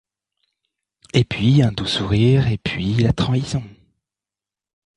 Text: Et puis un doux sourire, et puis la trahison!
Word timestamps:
Et 1.13 1.23
puis 1.23 1.61
un 1.61 1.71
doux 1.71 1.85
sourire, 1.85 2.47
et 2.47 2.57
puis 2.57 2.95
la 2.95 3.13
trahison! 3.13 3.61